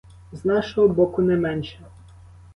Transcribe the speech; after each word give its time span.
З 0.31 0.45
нашого 0.45 0.87
боку 0.87 1.21
не 1.21 1.37
менше. 1.37 1.79